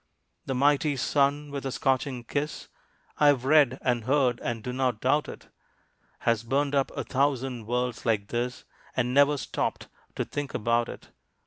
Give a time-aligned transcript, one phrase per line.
[0.47, 2.69] The mighty sun, with a scorching kiss
[3.19, 5.49] (I have read, and heard, and do not doubt it)
[6.21, 8.63] Has burned up a thousand worlds like this,
[8.97, 11.09] And never stopped to think about it.